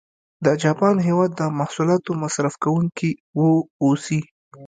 [0.45, 3.41] د جاپان هېواد د محصولاتو مصرف کوونکي و
[3.83, 4.19] اوسي.